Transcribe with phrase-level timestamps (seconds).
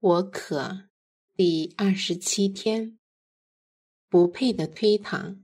[0.00, 0.82] 我可
[1.34, 2.96] 第二十七天，
[4.08, 5.38] 不配的推搪。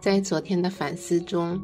[0.00, 1.60] 在昨天的反思中，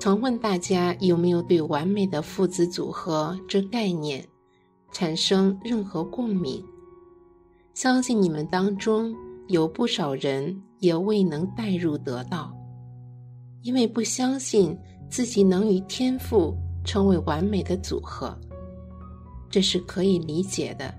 [0.00, 4.26] 曾问大家有没有对“完美的父子组合”这概念
[4.90, 6.60] 产生任何共鸣？
[7.74, 9.14] 相信你们当中
[9.46, 12.52] 有不少人也未能代入得到。
[13.64, 14.78] 因为不相信
[15.08, 18.38] 自己能与天赋成为完美的组合，
[19.48, 20.94] 这是可以理解的。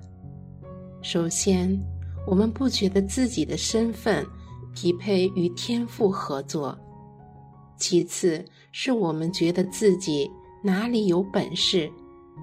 [1.04, 1.80] 首先，
[2.26, 4.26] 我们不觉得自己的身份
[4.74, 6.76] 匹配与天赋合作；
[7.78, 10.28] 其次，是我们觉得自己
[10.64, 11.88] 哪里有本事，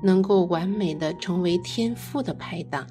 [0.05, 2.87] 能够完美的成为天赋的拍档。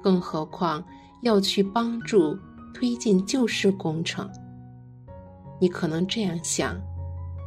[0.00, 0.84] 更何况
[1.22, 2.38] 要去帮助
[2.72, 4.30] 推进救世工程。
[5.62, 6.76] 你可能这样想：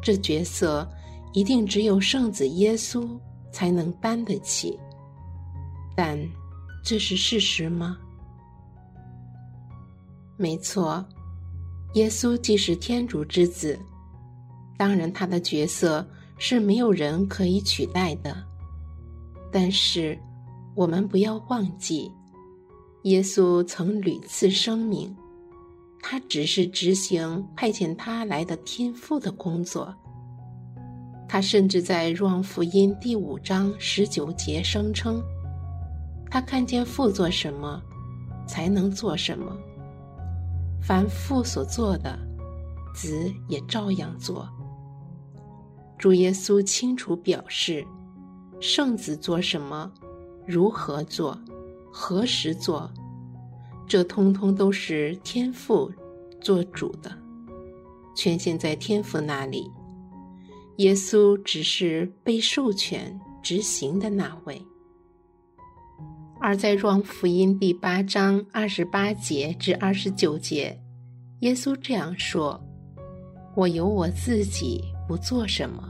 [0.02, 0.90] 这角色
[1.34, 3.06] 一定只有圣子耶稣
[3.52, 4.80] 才能担得起。
[5.98, 6.18] 但
[6.82, 7.98] 这是事实吗？
[10.38, 11.06] 没错，
[11.96, 13.78] 耶稣既是天主之子，
[14.78, 16.08] 当然他的角色
[16.38, 18.34] 是没有人可以取代的。
[19.52, 20.18] 但是
[20.74, 22.10] 我们不要忘记，
[23.04, 25.14] 耶稣曾屡次声明。
[26.08, 29.92] 他只是执行派遣他来的天父的工作。
[31.28, 35.20] 他甚至在《若望福音》第五章十九节声称
[36.30, 37.82] ：“他看见父做什么，
[38.48, 39.58] 才能做什么。
[40.80, 42.16] 凡父所做的，
[42.94, 44.48] 子也照样做。”
[45.98, 47.84] 主耶稣清楚表示
[48.62, 49.92] ：“圣子做什么，
[50.46, 51.36] 如何做，
[51.92, 52.88] 何时做。”
[53.88, 55.92] 这通通都是天父
[56.42, 57.12] 做主的，
[58.16, 59.72] 权限在天父那里。
[60.78, 64.62] 耶稣只是被授权执行的那位。
[66.42, 70.78] 而在《若福音》第八章二十八节至二十九节，
[71.40, 72.62] 耶稣这样说
[73.56, 75.82] ：“我有我自己不做什么，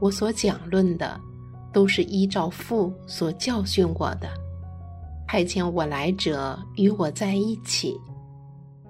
[0.00, 1.20] 我所讲论的，
[1.72, 4.28] 都是依照父所教训我的。”
[5.34, 8.00] 派遣我来者与我在一起，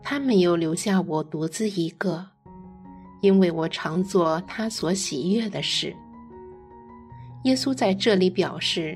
[0.02, 2.22] 他没有留下我独自一个，
[3.22, 5.96] 因为我常做他所喜悦的事。
[7.44, 8.94] 耶稣在这里表示，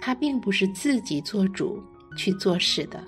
[0.00, 1.82] 他并不是自己做主
[2.16, 3.02] 去做事的，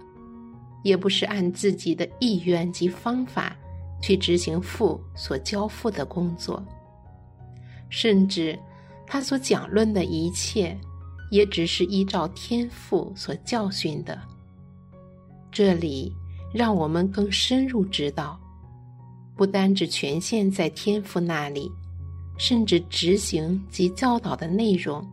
[0.83, 3.57] 也不是按自己的意愿及方法
[4.03, 6.61] 去执行父所交付的工作，
[7.89, 8.59] 甚至
[9.07, 10.77] 他所讲论的一切。
[11.31, 14.19] 也只是依照天赋所教训的。
[15.51, 16.13] 这里
[16.53, 18.39] 让我们更深入知道，
[19.35, 21.71] 不单只权限在天赋那里，
[22.39, 25.07] 甚至执行及教导的内容，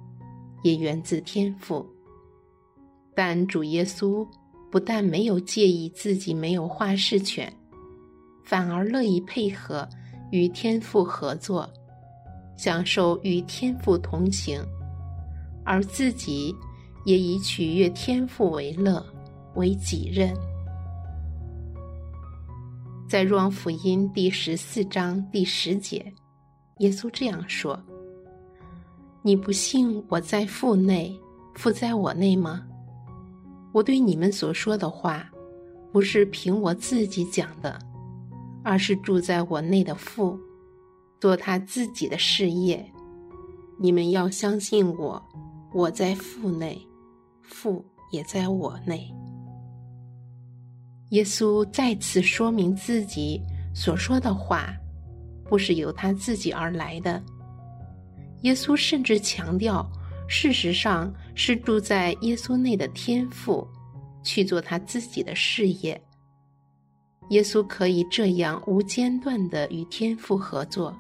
[0.63, 1.85] 也源自天赋。
[3.15, 4.27] 但主耶稣
[4.71, 7.51] 不但没有介意自己没有话事权，
[8.43, 9.87] 反而乐意配合
[10.31, 11.69] 与天赋合作，
[12.57, 14.61] 享受与天赋同行。
[15.65, 16.55] 而自己
[17.05, 19.03] 也以取悦天父为乐，
[19.55, 20.33] 为己任。
[23.07, 26.13] 在《若望福音》第十四章第十节，
[26.79, 27.79] 耶稣这样说
[29.21, 31.17] ：“你不信我在父内，
[31.53, 32.65] 父在我内吗？
[33.71, 35.29] 我对你们所说的话，
[35.91, 37.79] 不是凭我自己讲的，
[38.63, 40.39] 而是住在我内的父，
[41.19, 42.83] 做他自己的事业。
[43.79, 45.21] 你们要相信我。”
[45.73, 46.79] 我在父内，
[47.41, 49.11] 父也在我内。
[51.09, 53.41] 耶稣再次说明自己
[53.73, 54.71] 所说的话，
[55.49, 57.21] 不是由他自己而来的。
[58.41, 59.83] 耶稣甚至强调，
[60.27, 63.67] 事实上是住在耶稣内的天赋
[64.23, 65.99] 去做他自己的事业。
[67.29, 70.95] 耶稣可以这样无间断的与天赋合作，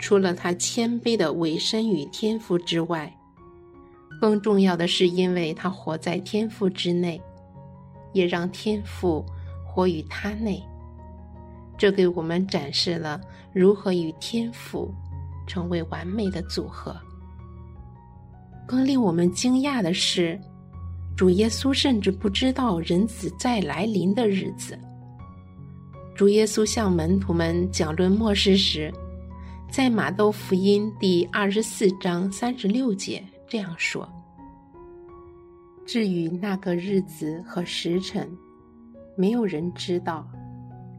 [0.00, 3.15] 除了他谦卑的委身与天赋之外。
[4.20, 7.20] 更重要的是，因为他活在天赋之内，
[8.12, 9.24] 也让天赋
[9.64, 10.62] 活于他内。
[11.78, 13.20] 这给我们展示了
[13.52, 14.90] 如何与天赋
[15.46, 16.96] 成为完美的组合。
[18.66, 20.40] 更令我们惊讶的是，
[21.16, 24.78] 主耶稣甚至不知道人子再来临的日子。
[26.14, 28.90] 主耶稣向门徒们讲论末世时，
[29.70, 33.22] 在马窦福音第二十四章三十六节。
[33.46, 34.08] 这样说。
[35.86, 38.28] 至于那个日子和时辰，
[39.16, 40.28] 没有人知道，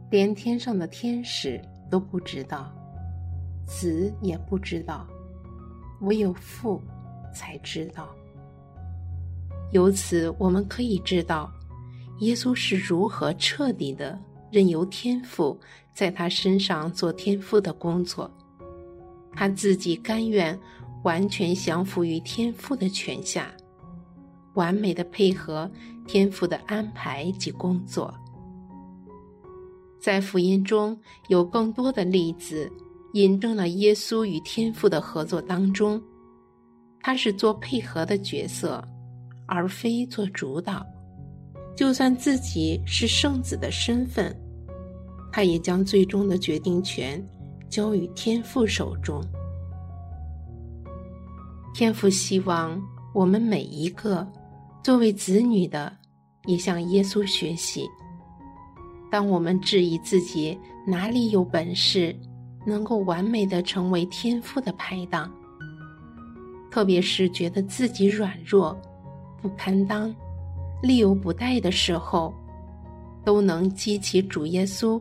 [0.10, 1.62] 连天上的天使
[1.92, 2.72] 都不知道，
[3.66, 5.06] 子也不知道，
[6.02, 6.82] 唯有父
[7.34, 8.08] 才知道。
[9.72, 11.52] 由此，我们可以知道，
[12.20, 14.18] 耶稣是如何彻底的
[14.50, 15.60] 任由天父
[15.94, 18.32] 在他身上做天父的工作，
[19.34, 20.58] 他自己甘愿
[21.08, 23.50] 完全降服于天父的权下，
[24.56, 25.72] 完美的配合
[26.06, 28.14] 天父的安排及工作。
[30.02, 31.00] 在福音中
[31.30, 32.70] 有更多的例子，
[33.14, 36.02] 印证了耶稣与天父的合作当中，
[37.00, 38.84] 他是做配合的角色，
[39.46, 40.86] 而非做主导。
[41.74, 44.38] 就算自己是圣子的身份，
[45.32, 47.26] 他也将最终的决定权
[47.70, 49.24] 交于天父手中。
[51.78, 52.82] 天父希望
[53.14, 54.28] 我们每一个
[54.82, 55.96] 作为子女的，
[56.48, 57.88] 也向耶稣学习。
[59.12, 60.58] 当我们质疑自己
[60.88, 62.16] 哪里有本事，
[62.66, 65.32] 能够完美的成为天赋的拍档，
[66.72, 68.76] 特别是觉得自己软弱、
[69.40, 70.12] 不堪当、
[70.82, 72.34] 力有不逮的时候，
[73.24, 75.00] 都能激起主耶稣，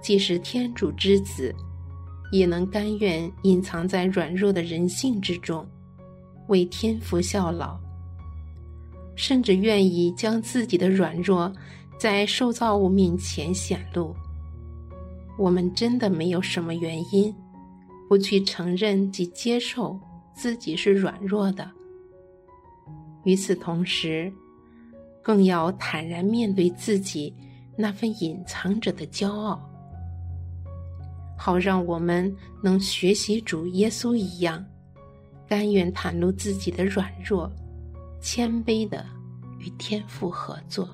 [0.00, 1.54] 既是天主之子，
[2.32, 5.64] 也能甘愿隐藏在软弱的人性之中，
[6.48, 7.78] 为天父效劳，
[9.14, 11.52] 甚至愿意将自己的软弱。
[11.98, 14.14] 在受造物面前显露，
[15.38, 17.34] 我们真的没有什么原因
[18.06, 19.98] 不去承认及接受
[20.34, 21.66] 自己是软弱的。
[23.24, 24.30] 与此同时，
[25.22, 27.34] 更要坦然面对自己
[27.78, 29.58] 那份隐藏着的骄傲，
[31.38, 32.30] 好让我们
[32.62, 34.62] 能学习主耶稣一样，
[35.48, 37.50] 甘愿袒露自己的软弱，
[38.20, 39.06] 谦卑的
[39.58, 40.88] 与天父合作。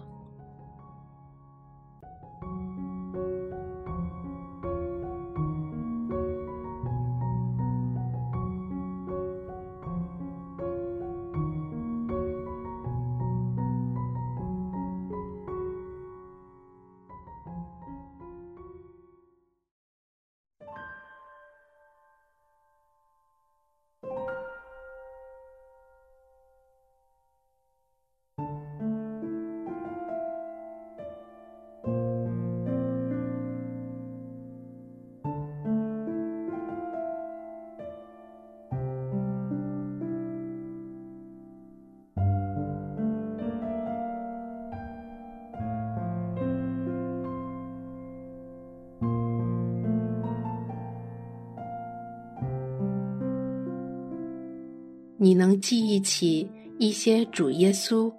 [55.22, 58.12] 你能记忆起一些主耶稣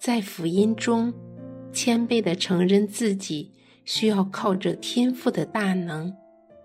[0.00, 1.14] 在福音中
[1.72, 3.48] 谦卑地承认自己
[3.84, 6.12] 需要靠着天赋的大能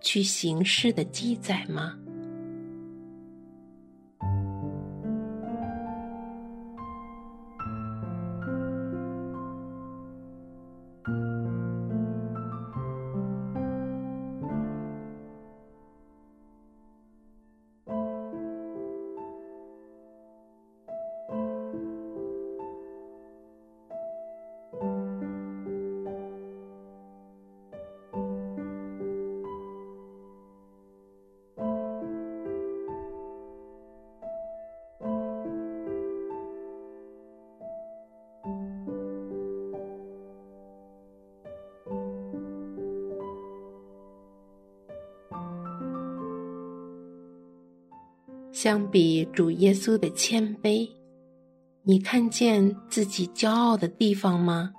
[0.02, 1.96] 去行事的记载吗？
[48.66, 50.90] 相比主耶稣的谦卑，
[51.84, 54.74] 你看见自己骄傲的地方吗？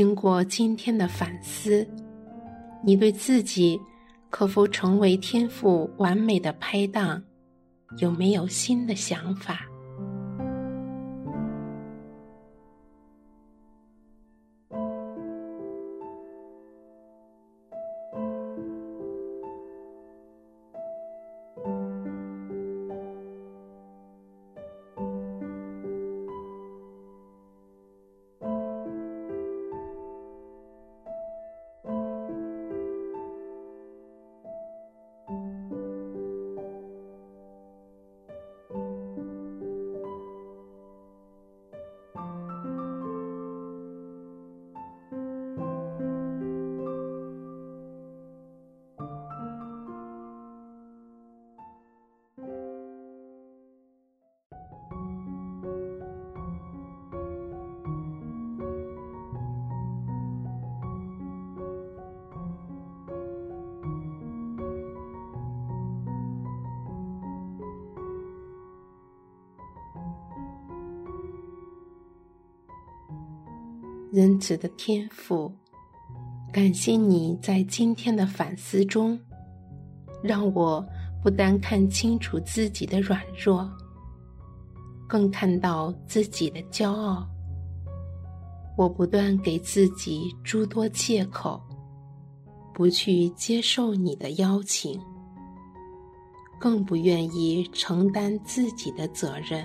[0.00, 1.86] 经过今天的反思，
[2.82, 3.78] 你对自己
[4.30, 7.22] 可否成为天赋完美的拍档，
[7.98, 9.60] 有没有新的想法？
[74.12, 75.52] 仁慈的天父，
[76.52, 79.16] 感谢你在今天的反思中，
[80.20, 80.84] 让我
[81.22, 83.70] 不但看清楚自己的软弱，
[85.08, 87.24] 更看到自己的骄傲。
[88.76, 91.62] 我不断给自己诸多借口，
[92.74, 95.00] 不去接受你的邀请，
[96.58, 99.64] 更不愿意承担自己的责任。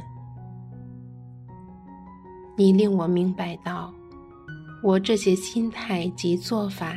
[2.55, 3.91] 你令我明白到，
[4.85, 6.95] 我这些心态及做法，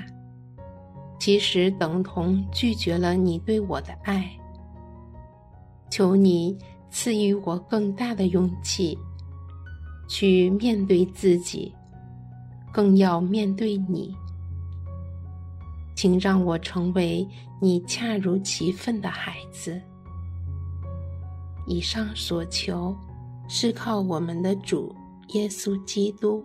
[1.19, 4.31] 其实等同拒绝了你对我的爱。
[5.89, 6.55] 求你
[6.91, 8.99] 赐予我更大的勇气，
[10.07, 11.75] 去面对自己。
[12.71, 14.15] 更要面对你，
[15.97, 17.27] 请让我成为
[17.59, 19.81] 你恰如其分的孩子。
[21.67, 22.95] 以上所求，
[23.49, 24.95] 是靠我们的主
[25.29, 26.45] 耶稣基督。